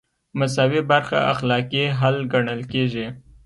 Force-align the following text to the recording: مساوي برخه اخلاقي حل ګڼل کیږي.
مساوي 0.39 0.81
برخه 0.91 1.17
اخلاقي 1.33 1.83
حل 1.99 2.17
ګڼل 2.33 2.59
کیږي. 2.71 3.07